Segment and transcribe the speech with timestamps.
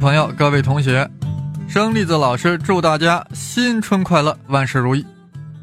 [0.00, 1.06] 朋友，各位同学，
[1.68, 5.04] 生栗子老师祝大家新春快乐，万事如意。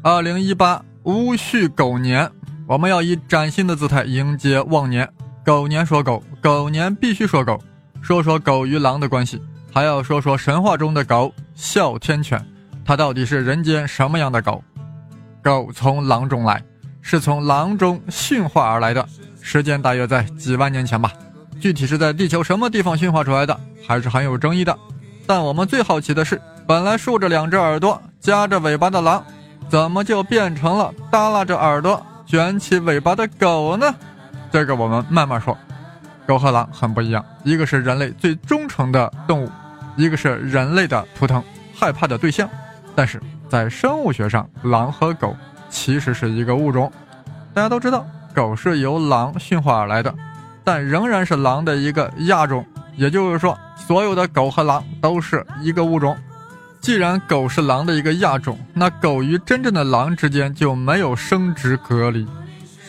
[0.00, 2.30] 二零一八戊戌狗年，
[2.64, 5.08] 我们要以崭新的姿态迎接旺年。
[5.44, 7.60] 狗年说狗，狗年必须说狗，
[8.00, 9.42] 说说狗与狼的关系，
[9.74, 12.40] 还要说说神话中的狗哮天犬，
[12.84, 14.62] 它到底是人间什么样的狗？
[15.42, 16.62] 狗从狼中来，
[17.02, 19.04] 是从狼中驯化而来的，
[19.40, 21.12] 时间大约在几万年前吧。
[21.60, 24.76] 具体是在地球什么地方驯化出来的，还是很有争议的。
[25.26, 29.22] 但我们最好奇的是，本来竖着两只耳朵、夹着尾巴的狼，
[29.68, 33.94] 怎么就变成了耷拉着耳朵、卷起尾巴的狗呢？
[34.50, 35.56] 这个我们慢慢说。
[36.26, 39.50] 狗和狼很不一样，一个是人类最忠诚的动物，
[39.96, 41.42] 一个是人类的图腾、
[41.74, 42.48] 害怕的对象。
[42.94, 45.34] 但是在生物学上，狼和狗
[45.70, 46.92] 其实是一个物种。
[47.54, 50.14] 大家都知道，狗是由狼驯化而来的。
[50.68, 52.62] 但仍然是狼的一个亚种，
[52.94, 56.14] 也就是说，所有的狗和狼都是一个物种。
[56.78, 62.28] 既然狗是狼的一个亚种，那狗与真正的狼之间就没有生殖隔离。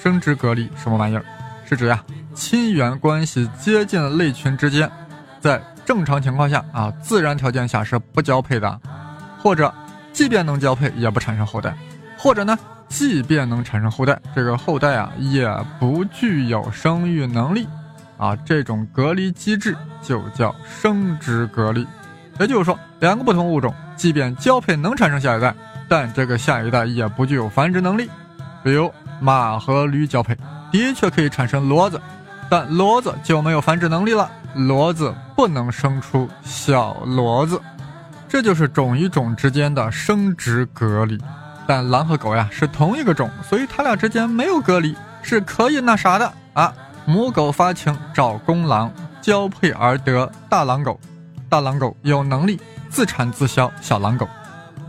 [0.03, 1.23] 生殖隔离什么玩意儿？
[1.63, 4.91] 是指呀，亲缘关系接近的类群之间，
[5.39, 8.77] 在正常情况下啊，自然条件下是不交配的，
[9.41, 9.73] 或者
[10.11, 11.73] 即便能交配，也不产生后代，
[12.17, 12.59] 或者呢？
[12.89, 15.47] 即便能产生后代，这个后代啊也
[15.79, 17.67] 不具有生育能力，
[18.17, 21.87] 啊，这种隔离机制就叫生殖隔离。
[22.39, 25.53] 也就是说，两个不同物种，即便交配能产生下一代，
[25.87, 28.09] 但这个下一代也不具有繁殖能力。
[28.63, 30.35] 比如马和驴交配，
[30.71, 32.01] 的确可以产生骡子，
[32.49, 37.61] 但骡子就没有繁殖能力了，骡子不能生出小骡子。
[38.27, 41.19] 这就是种与种之间的生殖隔离。
[41.69, 46.73] 但狼和狗呀是同一个种，所以它俩之间没有隔离，是可以那啥的啊。
[47.05, 48.91] 母狗发情找公狼
[49.21, 50.99] 交配而得大狼狗，
[51.47, 52.59] 大狼狗有能力
[52.89, 54.27] 自产自销小狼狗。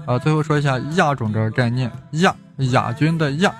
[0.06, 3.52] 啊，最后说一下亚种这个概念，亚亚军的亚，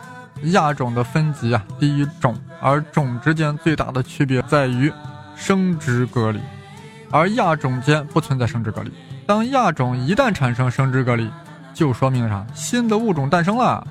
[0.44, 4.90] 亚种的分级啊低于种，而种之间最大的区别在于
[5.36, 6.40] 生殖隔离，
[7.10, 8.90] 而亚种间不存在生殖隔离。
[9.26, 11.30] 当亚种一旦产生生殖隔离。
[11.72, 12.44] 就说明啥？
[12.54, 13.86] 新的物种诞生了，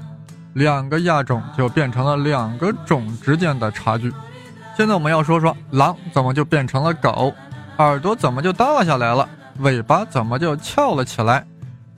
[0.53, 4.13] 两个亚种就变成了两个种之间的差距。
[4.77, 7.33] 现在我们要说说狼怎么就变成了狗，
[7.77, 9.27] 耳朵怎么就耷拉下来了，
[9.59, 11.45] 尾巴怎么就翘了起来？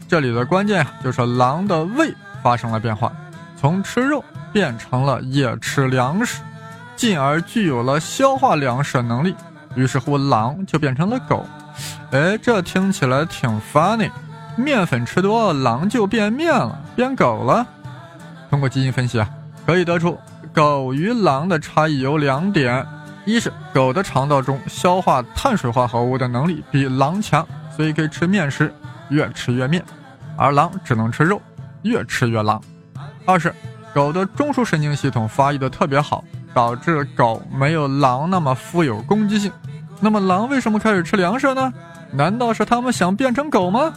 [0.08, 3.12] 这里的关键呀，就是狼的胃发生了变化，
[3.56, 6.42] 从吃肉变成了也吃粮食，
[6.96, 9.36] 进而具有了消化粮食能力。
[9.76, 11.46] 于是乎，狼就变成了狗。
[12.12, 13.24] 哎，这听起来。
[13.24, 14.12] 挺 funny。
[14.56, 17.66] 面粉吃多了，狼就变面了，变狗了。
[18.50, 19.30] 通过基因分析啊，
[19.66, 20.18] 可以得出
[20.54, 22.86] 狗与狼的差异有两点：
[23.26, 28.74] 一是狗的肠道中消化碳水化合物的能力比狼强，所以可以吃面食，
[29.10, 29.82] 越吃越面；
[30.36, 31.42] 而狼只能吃肉，
[31.84, 32.62] 越吃越狼。
[33.26, 33.54] 二是
[33.94, 36.24] 狗的中枢神经系统发育的特别好，
[36.54, 39.52] 导致狗没有狼那么富有攻击性。
[40.00, 41.72] 那么狼为什么开始吃粮食呢？
[42.12, 43.94] 难道是他们想变成狗吗？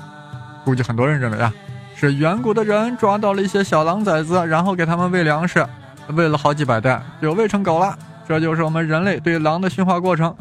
[0.64, 1.52] 估计很多人认为啊，
[1.94, 5.66] 是远古的人抓到了一些小狼崽子，然后给他们喂粮食，
[6.08, 7.96] 喂了好几百代就喂成狗了。
[8.26, 10.34] 这就是我们人类对狼的驯化过程，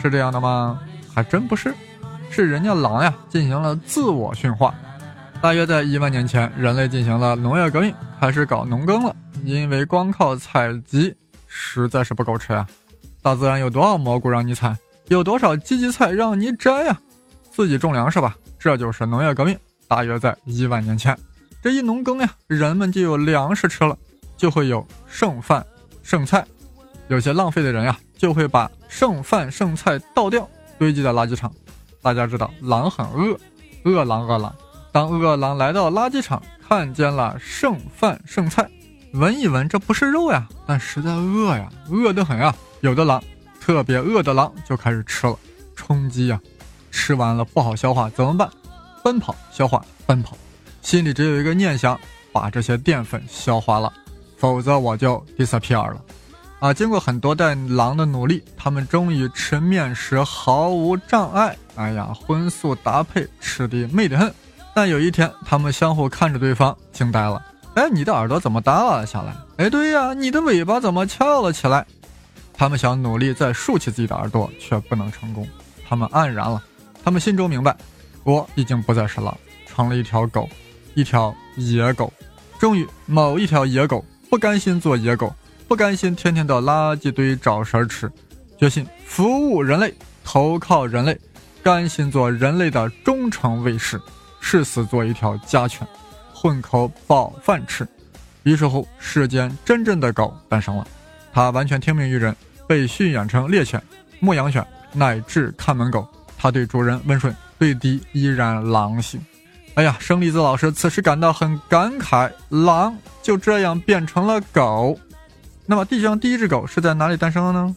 [0.00, 0.78] 是这样的吗？
[1.14, 1.74] 还真不是，
[2.30, 4.74] 是人家狼呀进行了自我驯化。
[5.40, 9.16] 大约在一万年前，人类进行了农业革命，开始搞农耕了。
[9.44, 11.14] 因为光靠采集
[11.46, 12.66] 实在是不够吃啊，
[13.22, 14.76] 大自然有多少蘑菇让你采，
[15.08, 16.98] 有多少荠荠菜让你摘呀，
[17.50, 18.36] 自己种粮食吧。
[18.58, 21.16] 这就是农业革命，大约在一万年前，
[21.62, 23.96] 这一农耕呀，人们就有粮食吃了，
[24.36, 25.64] 就会有剩饭
[26.02, 26.44] 剩菜，
[27.08, 30.48] 有些浪费的人呀，就会把剩饭剩菜倒掉，
[30.78, 31.52] 堆积在垃圾场。
[32.02, 33.38] 大家知道，狼很饿，
[33.84, 34.54] 饿狼饿狼。
[34.92, 38.68] 当饿狼来到垃圾场，看见了剩饭剩菜，
[39.12, 42.54] 闻一闻，这不是肉呀，但实在饿呀，饿得很啊。
[42.80, 43.22] 有的狼，
[43.60, 45.36] 特别饿的狼就开始吃了，
[45.74, 46.40] 充饥呀。
[46.96, 48.48] 吃完了不好消化怎么办？
[49.04, 50.34] 奔跑消化，奔跑，
[50.80, 52.00] 心里只有一个念想，
[52.32, 53.92] 把这些淀粉消化了，
[54.38, 56.00] 否则我就 disappear 了。
[56.58, 61.54] 啊，经过很多代狼的努力，他们终于吃面食毫无障碍。
[61.76, 64.34] 哎呀，荤素搭配，吃的美得很。
[64.74, 67.40] 但有一天，他们相互看着对方，惊呆了。
[67.74, 69.36] 哎，你的耳朵怎么耷拉了下来？
[69.58, 71.86] 哎，对呀，你的尾巴怎么翘了起来？
[72.54, 75.46] 他们想努力再竖起自己的耳朵，却不能成功。
[75.86, 76.60] 他们黯然了。
[77.06, 77.76] 他们心中明白，
[78.24, 80.48] 我已经不再是狼，成了一条狗，
[80.94, 82.12] 一条野狗。
[82.58, 85.32] 终于，某一条野狗不甘心做野狗。
[85.68, 88.10] 不甘心天天到垃圾堆找食吃，
[88.58, 89.94] 决心服务人类，
[90.24, 91.16] 投靠人类，
[91.62, 94.00] 甘心做人类的忠诚卫士，
[94.40, 95.86] 誓死做一条家犬，
[96.34, 97.86] 混口饱饭吃。
[98.42, 100.84] 于是乎，世间真正的狗诞生了。
[101.32, 102.34] 它完全听命于人，
[102.66, 103.80] 被驯养成猎犬、
[104.18, 106.04] 牧羊犬乃至看门狗。
[106.36, 109.20] 它对主人温顺，对敌依然狼性。
[109.74, 114.98] 哎呀，生栗子老师此时感到很感慨，狼就这样变成了狗。
[115.66, 117.76] 那么，地球上第一只狗是在哪里诞生的呢？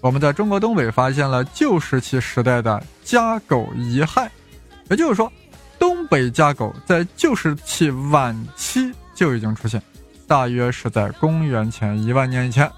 [0.00, 4.28] 我们在中国东北发现了旧石器时代的家狗遗骸，
[4.88, 5.30] 也就是说，
[5.78, 9.82] 东北家狗在旧石器晚期就已经出现，
[10.26, 12.70] 大约是在公元前一万年以前，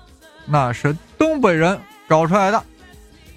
[0.46, 1.78] 那是东北人
[2.08, 2.62] 搞出来的，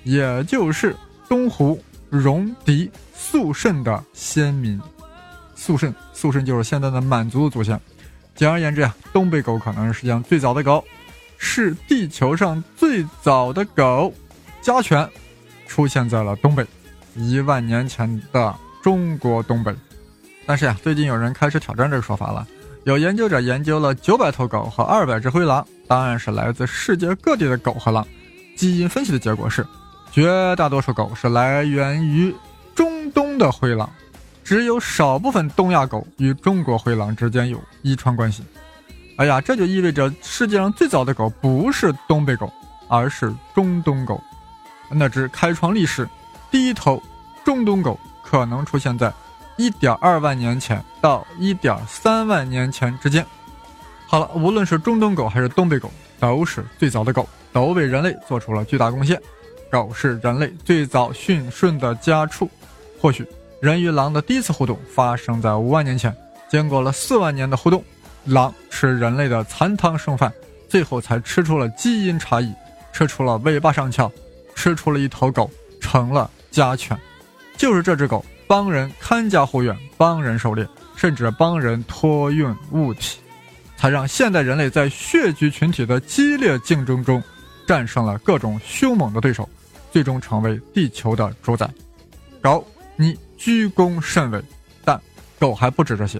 [0.03, 0.95] 也就是
[1.33, 4.79] 东湖、戎狄、肃慎的先民。
[5.55, 7.81] 肃慎，肃慎就是现在的满族的祖先。
[8.35, 10.85] 简而言之啊，东北狗可能是世界上最早的狗。
[11.39, 14.13] 是地球上最早的狗，
[14.61, 15.09] 家犬，
[15.65, 16.63] 出现在了东北，
[17.15, 19.75] 一万年前的中国东北。
[20.45, 22.47] 但是呀，最近有人开始挑战这个说法了。
[22.83, 28.07] 有研究者研究了九百头狗和二百只灰狼，当然是来自世界各地的狗和狼。
[28.55, 29.65] 基因分析的结果是，
[30.13, 32.33] 绝大多数狗是来源于
[32.75, 33.89] 中东的灰狼，
[34.43, 38.43] 只有少部分东亚狗与中国灰狼之间有遗传关系。
[39.17, 42.53] 哎呀，这就意味着世界上最早的狗不是东北狗，
[42.87, 44.21] 而是中东狗。
[44.87, 46.07] 那只开创历史
[46.51, 47.01] 第一头
[47.43, 49.11] 中东狗可能出现在
[49.57, 53.25] 1.2万年前到1.3万年前之间。
[54.05, 59.19] 好了，无论是中东狗还是东北狗，都是最早的狗，都为人类做出了巨大贡献。
[59.73, 62.47] 狗是人类最早驯顺的家畜。
[63.01, 63.25] 或许
[63.59, 66.15] 人与狼的第一次互动发生在5万年前，
[66.47, 67.83] 经过了4万年的互动。
[68.25, 70.31] 狼吃人类的残汤剩饭，
[70.69, 72.53] 最后才吃出了基因差异，
[72.93, 74.09] 吃出了尾巴上翘，
[74.53, 75.49] 吃出了一头狗，
[75.81, 76.95] 成了家犬。
[77.57, 80.65] 就是这只狗帮人看家护院，帮人狩猎，
[80.95, 83.17] 甚至帮人托运物体，
[83.75, 87.21] 才让现代人类在血菊群体的激烈竞争中，
[87.67, 89.49] 战胜了各种凶猛的对手，
[89.93, 91.69] 最终成为地球的主宰。
[92.41, 94.43] 狗，你居功甚伟，
[94.83, 94.99] 但
[95.37, 96.19] 狗还不止这些。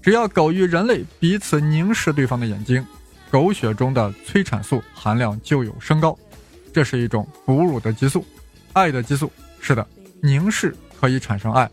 [0.00, 2.86] 只要狗与人类彼此凝视对方的眼睛，
[3.32, 6.16] 狗血中的催产素含量就有升高。
[6.72, 8.24] 这是一种哺乳的激素，
[8.72, 9.32] 爱的激素。
[9.60, 9.84] 是的，
[10.20, 11.68] 凝视可以产生爱，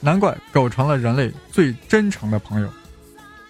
[0.00, 2.70] 难怪狗成了人类最真诚的朋友。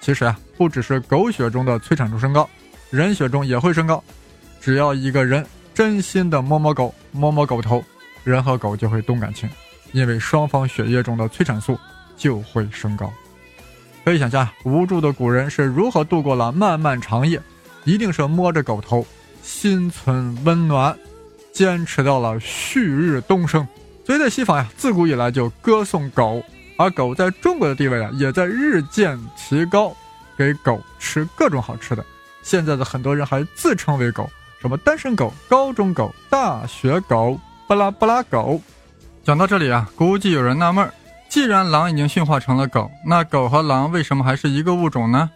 [0.01, 2.51] 其实啊，不只是狗血中的催产素升高，
[2.91, 4.03] 人血中也会升高。
[4.61, 7.85] 只要一个人真心的摸摸狗，摸摸狗头，
[8.23, 9.51] 人和狗就会动感情，
[9.93, 11.77] 因为双方血液中的催产素
[12.17, 13.13] 就会升高。
[14.05, 17.41] 可以想象，无助的古人是如何度过了漫漫长夜，
[17.85, 19.05] 一定是摸着狗头，
[19.43, 20.97] 心存温暖，
[21.53, 23.67] 坚持到了旭日东升。
[24.07, 26.45] 所以在西方呀，自古以来就歌颂狗，
[26.77, 29.97] 而狗在中国的地位啊，也在日渐提高，
[30.37, 32.05] 给狗吃各种好吃的。
[32.43, 34.31] 现在的很多人还自称为狗，
[34.65, 38.59] 什么单身狗、高中狗、大学狗、巴拉巴拉狗。
[39.23, 40.91] 讲到这里啊，估计有人纳闷儿。
[41.29, 45.31] 既然狼已经驯化成了狗，那狗和狼为什么还是一个物种呢？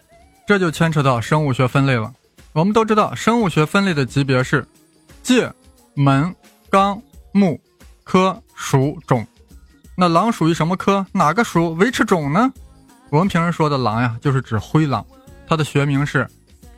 [0.47, 2.11] 这就牵扯到生物学分类了。
[2.53, 4.67] 我们都知道，生物学分类的级别是
[5.21, 5.47] 界、
[5.93, 6.35] 门、
[6.67, 6.99] 纲、
[7.31, 7.61] 目、
[8.03, 9.23] 科、属、种。
[9.95, 11.05] 那狼属于什么科？
[11.11, 11.75] 哪个属？
[11.75, 12.51] 维持种呢？
[13.11, 15.05] 我们平时说的狼呀，就是指灰狼，
[15.47, 16.27] 它的学名是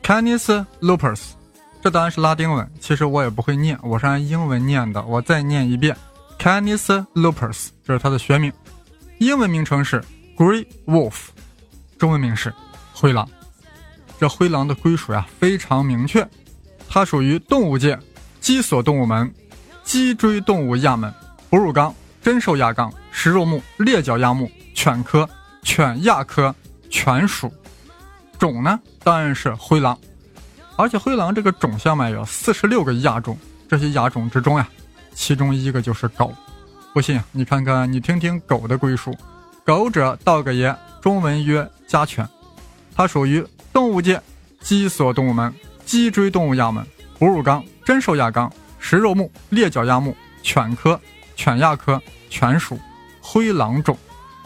[0.02, 1.30] Canis lupus。
[1.82, 5.02] 这当然是拉丁文，其实我也不会念，我是按英文念的。
[5.02, 5.96] 我再念一遍
[6.38, 8.52] ，Canis lupus，这是它的学名。
[9.18, 10.00] 英文名称是
[10.36, 11.14] Grey Wolf，
[11.98, 12.54] 中文名是
[12.94, 13.28] 灰狼。
[14.16, 16.24] 这灰狼的归属呀非常明确，
[16.88, 17.98] 它属于动物界
[18.40, 19.34] 脊索动物门
[19.82, 21.12] 脊椎动物亚门
[21.50, 25.28] 哺乳纲真兽亚纲食肉目猎角亚目犬科
[25.64, 26.54] 犬亚科
[26.88, 27.52] 犬属。
[28.38, 29.98] 种呢当然是灰狼，
[30.76, 33.36] 而且灰狼这个种下面有四十六个亚种，
[33.68, 34.68] 这些亚种之中呀，
[35.14, 36.32] 其中一个就是狗。
[36.94, 39.14] 不信，你看看，你听听狗的归属。
[39.64, 42.28] 狗者，道格爷，中文曰家犬，
[42.94, 44.20] 它属于动物界
[44.60, 46.84] 脊索动物门脊椎动物亚门
[47.18, 51.00] 哺乳纲、真兽亚纲、食肉目、猎角亚目、犬科、
[51.36, 52.78] 犬亚科、犬属、
[53.20, 53.96] 灰狼种。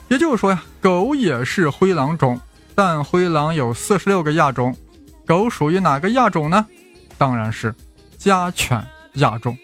[0.08, 2.38] 也就是说呀，狗也是灰狼种，
[2.74, 4.76] 但灰狼有四十六个亚种。
[5.26, 6.64] 狗属于哪个亚种呢？
[7.18, 7.74] 当然是
[8.16, 8.82] 家犬
[9.14, 9.56] 亚种。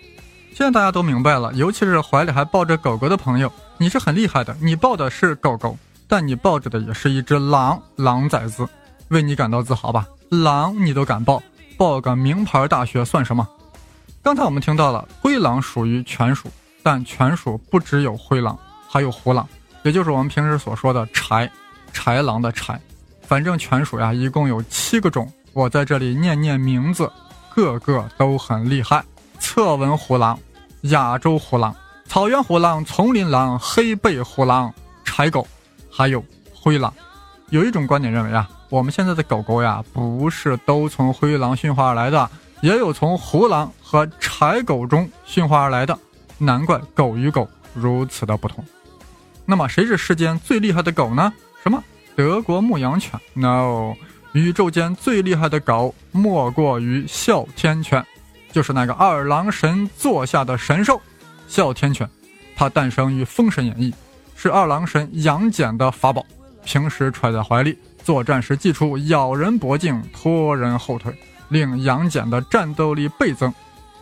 [0.55, 4.55] 现在大家都明白了，尤其是怀里还抱着狗狗的朋友，你是很厉害的。
[4.61, 5.79] 你抱的是狗狗，
[6.09, 8.69] 但你抱着的也是一只狼，狼崽子，
[9.09, 10.07] 为你感到自豪吧？
[10.29, 11.43] 狼你都敢抱，
[11.79, 13.49] 抱个名牌大学算什么？
[14.23, 16.49] 刚才我们听到了灰狼属于犬属，
[16.83, 19.49] 但犬属不只有灰狼，还有虎狼，
[19.83, 21.49] 也就是我们平时所说的豺，
[21.93, 22.79] 豺狼的豺。
[23.23, 27.11] 反正犬属呀，一共有七个种，我在这里念念名字，
[27.55, 29.05] 个个都很厉害。
[29.39, 30.39] 侧纹虎狼、
[30.83, 31.75] 亚洲虎狼、
[32.07, 34.73] 草原虎狼、丛林狼、黑背虎狼、
[35.05, 35.47] 柴狗，
[35.91, 36.93] 还有灰狼。
[37.51, 42.31] 有一种观点认为啊，我们现在的狗狗呀，不是都从灰狼驯化而来的，
[42.63, 45.99] 也有从虎狼和柴狗中驯化而来的。
[46.39, 48.65] 难怪狗与狗如此的不同。
[49.45, 51.33] 那么，谁是世间最厉害的狗呢？
[51.63, 51.83] 什么？
[52.17, 53.95] 德国牧羊犬？No，
[54.33, 58.05] 宇宙间最厉害的狗莫过于哮天犬。
[58.51, 61.01] 就是那个二郎神座下的神兽，
[61.49, 62.07] 哮天犬，
[62.55, 63.91] 它诞生于《封神演义》，
[64.37, 66.23] 是二郎神杨戬的法宝，
[66.63, 71.11] 平时揣在怀里，作战时祭出，咬人脖颈，拖人后腿，
[71.49, 73.51] 令杨戬的战斗力倍增。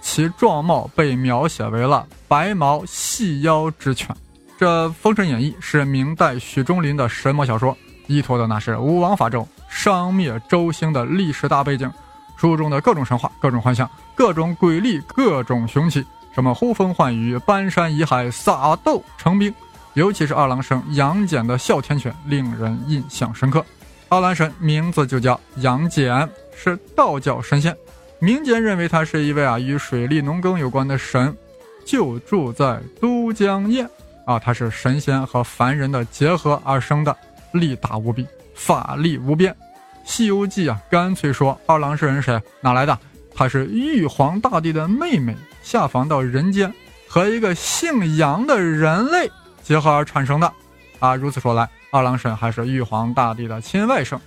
[0.00, 4.16] 其状貌被描写为了白毛细腰之犬。
[4.58, 7.76] 这《封神演义》是明代许忠林的神魔小说，
[8.10, 11.88] 依托的那是武王伐纣、商灭周兴的历史大背景。
[12.36, 19.54] 书中的各种神话、各种幻象、各种鬼力、各种雄奇，什么呼风唤雨、搬山移海、撒豆成兵，
[19.92, 23.64] 尤其是二郎神杨戬的哮天犬，令人印象深刻。
[24.08, 27.76] 二郎神名字就叫杨戬，是道教神仙，
[28.18, 31.36] 民间认为他是一位啊与水利农耕有关的神，
[31.84, 33.86] 就住在都江堰
[34.24, 37.14] 啊，他是神仙和凡人的结合而生的，
[37.52, 39.52] 力大无比，法力无边。
[40.04, 42.42] 《西游记》啊，干脆说二郎神是谁？
[42.60, 42.98] 哪来的？
[43.34, 46.72] 他是玉皇大帝的妹妹，下凡到人间，
[47.08, 49.30] 和一个姓杨的人类
[49.62, 50.52] 结合而产生的。
[50.98, 54.18] 啊，如此说来，二郎神还是玉皇大帝的亲外甥。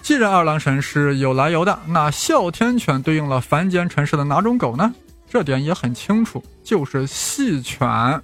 [0.00, 4.94] 既然二郎神是有来由的，那哮天犬对应了凡间尘世的哪种狗呢？
[5.28, 7.88] 这点也很清楚，就是细犬。
[7.88, 8.22] 啊，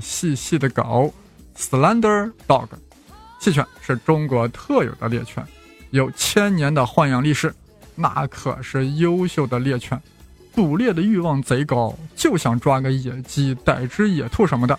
[0.00, 1.12] 细细的狗
[1.56, 2.66] ，slender dog。
[3.38, 5.44] 细犬是中国特有的猎犬。
[5.90, 7.54] 有千年的豢养历史，
[7.94, 10.00] 那可是优秀的猎犬，
[10.52, 14.78] 捕猎的欲望贼高，就想抓个野鸡、逮只野兔什么的。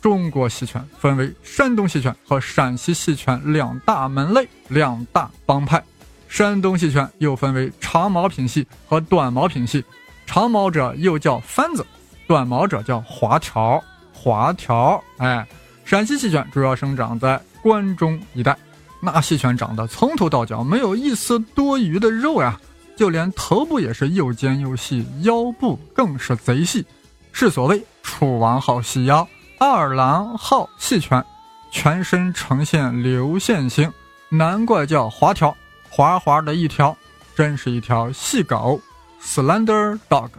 [0.00, 5.82] 中国细犬分为山东细犬和陕西细犬两大门类、两大帮派。
[6.28, 9.84] 山东细犬又分为长毛品系和短毛品系，
[10.26, 11.84] 长毛者又叫番子，
[12.26, 13.82] 短毛者叫华条。
[14.12, 15.46] 华条，哎，
[15.86, 18.56] 陕西细犬主要生长在关中一带。
[19.00, 22.58] 那细犬长得从头到脚没有一丝多余的肉呀，
[22.96, 26.84] 就连头部也是又尖又细，腰部更是贼细，
[27.30, 29.26] 是所谓楚王好细腰，
[29.60, 31.24] 二郎好细犬，
[31.70, 33.88] 全身呈现流线型，
[34.28, 35.56] 难怪叫滑条，
[35.88, 36.96] 滑滑的一条，
[37.36, 38.80] 真是一条细狗
[39.22, 40.30] ，slender dog。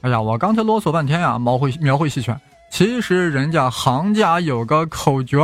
[0.00, 2.36] 哎呀，我刚才啰嗦半天呀，描绘描绘细犬，
[2.70, 5.38] 其实人家行家有个口诀，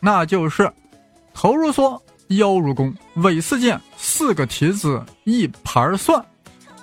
[0.00, 0.70] 那就是
[1.34, 2.00] 头如梭。
[2.36, 6.22] 腰如弓，尾似箭，四个蹄子一盘蒜，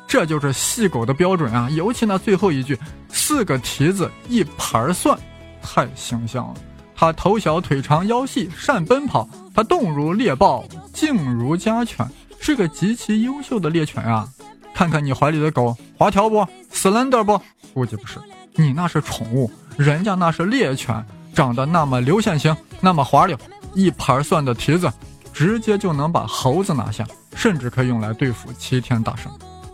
[0.07, 1.69] 这就是细狗的标准啊！
[1.69, 2.75] 尤其那最后一句
[3.09, 5.15] “四个蹄子一盘蒜”，
[5.61, 6.55] 太形象了。
[6.95, 9.29] 它头小腿长腰细，善奔跑。
[9.53, 12.03] 它动如猎豹，静如家犬，
[12.39, 14.27] 是个极其优秀的猎犬啊！
[14.73, 17.39] 看看你怀里的狗，滑条不？slender 不？
[17.71, 18.17] 估计不是，
[18.55, 23.37] 你那是宠物，人家那是猎犬，长得那么流线型，那么滑溜，
[23.73, 24.91] 一盘蒜的蹄子。
[25.33, 27.05] 直接就能把猴子拿下，
[27.35, 29.29] 甚至可以用来对付齐天大圣。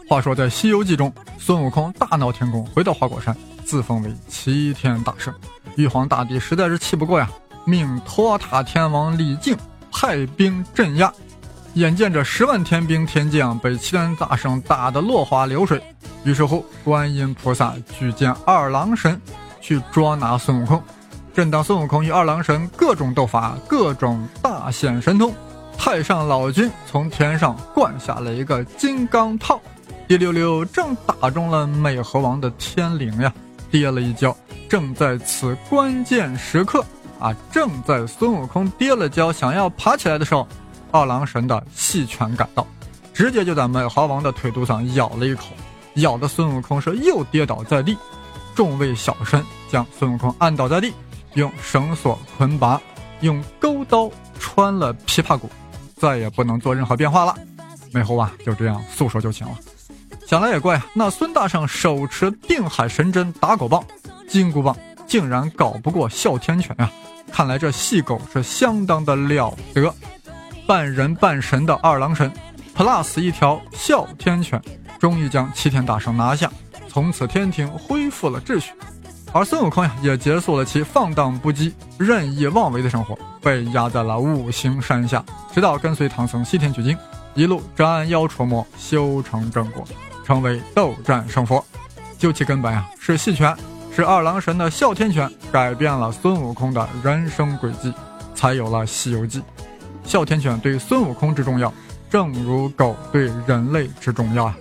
[0.09, 5.31] 话说在《西游记》中，孙悟空大闹天宫，回到花果山，自封为齐天大圣。
[5.75, 7.29] 玉皇大帝实在是气不过呀，
[7.63, 9.55] 命托塔天王李靖
[9.91, 11.13] 派兵镇压。
[11.75, 15.79] 眼见着十万天兵天将被齐天大圣打得落花流水，
[16.23, 19.21] 于是乎，观音菩萨举荐二郎神
[19.61, 20.81] 去捉拿孙悟空。
[21.33, 25.33] 正当孙悟空与二郎神各种斗法，各种大显神通。
[25.77, 29.59] 太上老君从天上灌下了一个金刚套，
[30.07, 33.33] 滴溜溜正打中了美猴王的天灵呀！
[33.71, 34.35] 跌了一跤。
[34.69, 36.83] 正在此关键时刻
[37.19, 40.47] 啊，正在孙悟空跌了跤想要爬起来的时候，
[40.91, 42.67] 二郎神的细犬赶到，
[43.13, 45.45] 直接就在美猴王的腿肚上咬了一口，
[45.95, 47.97] 咬的孙悟空是又跌倒在地。
[48.61, 50.93] 众位小神将孙悟空按倒在地，
[51.33, 52.79] 用绳索捆绑，
[53.21, 54.07] 用钩刀
[54.39, 55.49] 穿了琵琶骨，
[55.95, 57.35] 再也不能做任何变化了。
[57.91, 59.53] 美猴王就这样束手就擒了。
[60.27, 63.83] 想来也怪啊，那孙大圣手持定海神针打狗棒、
[64.29, 64.77] 金箍棒，
[65.07, 66.87] 竟然搞不过哮天犬呀！
[67.31, 69.91] 看来这细狗是相当的了得。
[70.67, 72.31] 半人半神的二郎神
[72.77, 74.61] ，plus 一条哮天犬，
[74.99, 76.47] 终于将齐天大圣拿下，
[76.91, 78.73] 从此天庭恢复了秩序。
[79.31, 86.97] 而孙悟空呀，也结束了其放荡不羁、任意妄为的生活，被压在了五行山下，直到跟随唐僧西天取经，
[87.33, 89.85] 一路斩妖除魔，修成正果。
[90.25, 91.63] 成为斗战胜佛，
[92.17, 93.55] 究其根本啊，是戏拳，
[93.95, 97.93] 是二郎神的哮天犬改变了孙悟空的人生轨迹，
[98.35, 99.39] 才有了《西游记》。
[100.03, 101.73] 哮天犬对孙悟空之重要，
[102.09, 104.57] 正如狗对人类之重要啊！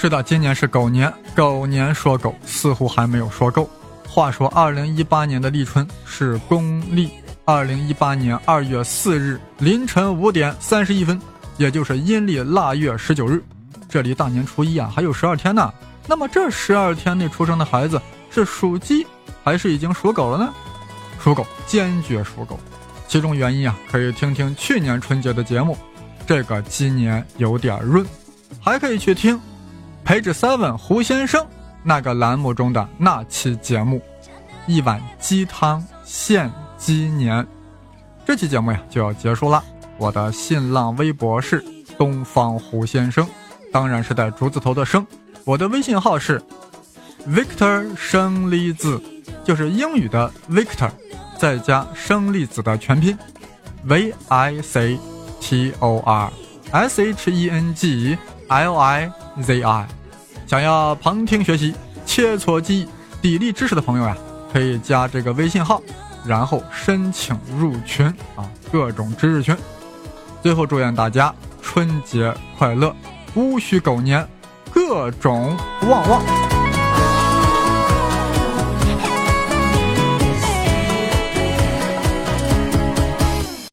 [0.00, 3.68] 是的，今年是狗年，狗年说狗似乎还没有说够。
[4.08, 7.10] 话说，二零一八年的立春是公历
[7.44, 11.20] 二零一八年二月四日凌晨五点三十一分，
[11.56, 13.42] 也就是阴历腊月十九日。
[13.88, 15.74] 这离大年初一啊还有十二天呢，
[16.06, 18.00] 那么这十二天内出生的孩子
[18.30, 19.04] 是属鸡
[19.42, 20.54] 还是已经属狗了呢？
[21.20, 22.56] 属狗，坚决属狗。
[23.08, 25.76] 其中原因啊，可以听听去年春节的节目，
[26.24, 28.06] 这个鸡年有点润。
[28.60, 29.38] 还可以去听
[30.08, 31.46] 陪着 seven 胡先生
[31.84, 34.00] 那个栏目中的那期节目，
[34.66, 37.46] 一碗鸡汤献鸡年。
[38.24, 39.62] 这期节目呀就要结束了。
[39.98, 41.62] 我的新浪微博是
[41.98, 43.28] 东方胡先生。
[43.70, 45.06] 当然是带竹字头的生，
[45.44, 46.40] 我的微信号是
[47.28, 48.98] Victor 生粒子，
[49.44, 50.90] 就是英语的 Victor，
[51.36, 53.14] 再加生粒子的全拼
[53.84, 54.98] V I C
[55.38, 56.32] T O R
[56.70, 58.16] S H E N G
[58.48, 59.86] L I Z I。
[60.46, 62.88] 想要旁听学习、切磋技艺、
[63.22, 64.16] 砥砺知识的朋友呀，
[64.52, 65.82] 可以加这个微信号，
[66.24, 69.56] 然后申请入群啊，各种知识群。
[70.42, 72.94] 最后祝愿大家春节快乐！
[73.34, 74.26] 戊戌狗年，
[74.72, 76.47] 各种旺旺。